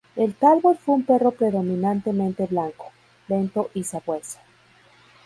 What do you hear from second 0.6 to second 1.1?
fue un